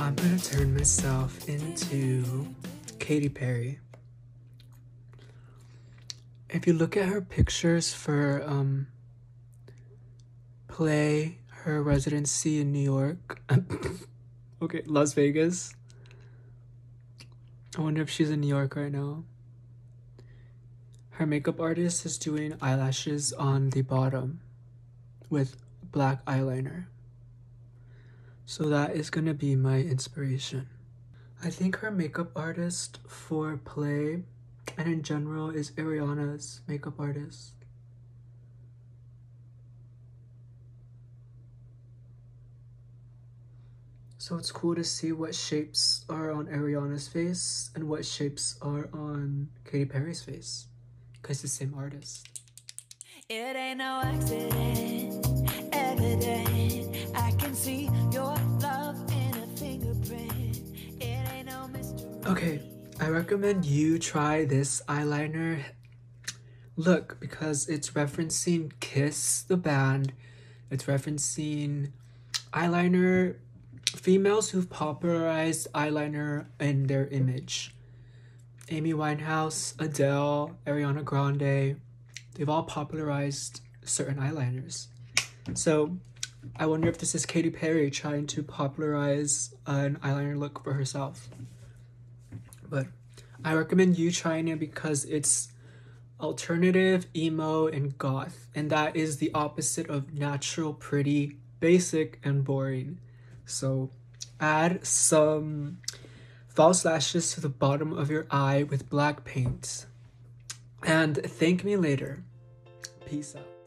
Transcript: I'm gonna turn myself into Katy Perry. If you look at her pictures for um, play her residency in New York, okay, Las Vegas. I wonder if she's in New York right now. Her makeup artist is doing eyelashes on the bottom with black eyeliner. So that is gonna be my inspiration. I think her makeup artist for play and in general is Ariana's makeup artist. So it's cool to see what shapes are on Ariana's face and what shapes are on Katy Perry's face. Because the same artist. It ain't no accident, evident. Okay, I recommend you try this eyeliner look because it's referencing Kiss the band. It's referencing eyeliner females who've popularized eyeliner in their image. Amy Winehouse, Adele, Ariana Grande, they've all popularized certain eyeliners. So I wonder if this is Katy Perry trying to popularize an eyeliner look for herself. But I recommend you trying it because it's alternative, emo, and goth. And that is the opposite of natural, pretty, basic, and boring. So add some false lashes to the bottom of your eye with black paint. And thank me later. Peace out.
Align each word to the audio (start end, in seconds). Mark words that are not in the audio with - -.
I'm 0.00 0.14
gonna 0.14 0.38
turn 0.38 0.74
myself 0.74 1.46
into 1.46 2.48
Katy 2.98 3.28
Perry. 3.28 3.80
If 6.48 6.66
you 6.66 6.72
look 6.72 6.96
at 6.96 7.06
her 7.06 7.20
pictures 7.20 7.92
for 7.92 8.42
um, 8.46 8.86
play 10.68 11.36
her 11.50 11.82
residency 11.82 12.62
in 12.62 12.72
New 12.72 12.82
York, 12.82 13.42
okay, 14.62 14.82
Las 14.86 15.12
Vegas. 15.12 15.74
I 17.76 17.82
wonder 17.82 18.00
if 18.00 18.08
she's 18.08 18.30
in 18.30 18.40
New 18.40 18.48
York 18.48 18.76
right 18.76 18.90
now. 18.90 19.24
Her 21.10 21.26
makeup 21.26 21.60
artist 21.60 22.06
is 22.06 22.16
doing 22.16 22.54
eyelashes 22.62 23.34
on 23.34 23.68
the 23.68 23.82
bottom 23.82 24.40
with 25.28 25.56
black 25.92 26.24
eyeliner. 26.24 26.86
So 28.50 28.64
that 28.64 28.96
is 28.96 29.10
gonna 29.10 29.32
be 29.32 29.54
my 29.54 29.78
inspiration. 29.78 30.66
I 31.40 31.50
think 31.50 31.76
her 31.76 31.90
makeup 31.92 32.32
artist 32.34 32.98
for 33.06 33.56
play 33.56 34.24
and 34.76 34.88
in 34.88 35.02
general 35.04 35.50
is 35.50 35.70
Ariana's 35.78 36.60
makeup 36.66 36.98
artist. 36.98 37.52
So 44.18 44.36
it's 44.36 44.50
cool 44.50 44.74
to 44.74 44.82
see 44.82 45.12
what 45.12 45.36
shapes 45.36 46.04
are 46.08 46.32
on 46.32 46.46
Ariana's 46.46 47.06
face 47.06 47.70
and 47.76 47.88
what 47.88 48.04
shapes 48.04 48.56
are 48.60 48.90
on 48.92 49.50
Katy 49.64 49.84
Perry's 49.84 50.22
face. 50.22 50.66
Because 51.22 51.40
the 51.40 51.46
same 51.46 51.72
artist. 51.78 52.26
It 53.28 53.54
ain't 53.54 53.78
no 53.78 54.00
accident, 54.02 55.24
evident. 55.72 56.39
Okay, 62.30 62.60
I 63.00 63.08
recommend 63.08 63.64
you 63.64 63.98
try 63.98 64.44
this 64.44 64.80
eyeliner 64.86 65.64
look 66.76 67.18
because 67.18 67.68
it's 67.68 67.90
referencing 67.90 68.70
Kiss 68.78 69.42
the 69.42 69.56
band. 69.56 70.12
It's 70.70 70.84
referencing 70.84 71.90
eyeliner 72.52 73.34
females 73.96 74.50
who've 74.50 74.70
popularized 74.70 75.66
eyeliner 75.74 76.46
in 76.60 76.86
their 76.86 77.08
image. 77.08 77.74
Amy 78.68 78.92
Winehouse, 78.92 79.74
Adele, 79.80 80.56
Ariana 80.68 81.04
Grande, 81.04 81.80
they've 82.36 82.48
all 82.48 82.62
popularized 82.62 83.60
certain 83.84 84.18
eyeliners. 84.18 84.86
So 85.54 85.96
I 86.54 86.66
wonder 86.66 86.88
if 86.88 86.96
this 86.96 87.16
is 87.16 87.26
Katy 87.26 87.50
Perry 87.50 87.90
trying 87.90 88.28
to 88.28 88.44
popularize 88.44 89.52
an 89.66 89.96
eyeliner 89.96 90.38
look 90.38 90.62
for 90.62 90.74
herself. 90.74 91.28
But 92.70 92.86
I 93.44 93.54
recommend 93.54 93.98
you 93.98 94.10
trying 94.12 94.48
it 94.48 94.58
because 94.60 95.04
it's 95.04 95.48
alternative, 96.20 97.06
emo, 97.14 97.66
and 97.66 97.98
goth. 97.98 98.48
And 98.54 98.70
that 98.70 98.96
is 98.96 99.16
the 99.16 99.32
opposite 99.34 99.88
of 99.90 100.14
natural, 100.14 100.72
pretty, 100.72 101.38
basic, 101.58 102.20
and 102.22 102.44
boring. 102.44 103.00
So 103.44 103.90
add 104.38 104.86
some 104.86 105.78
false 106.48 106.84
lashes 106.84 107.34
to 107.34 107.40
the 107.40 107.48
bottom 107.48 107.92
of 107.92 108.10
your 108.10 108.26
eye 108.30 108.62
with 108.62 108.88
black 108.88 109.24
paint. 109.24 109.86
And 110.82 111.16
thank 111.16 111.64
me 111.64 111.76
later. 111.76 112.22
Peace 113.06 113.34
out. 113.36 113.59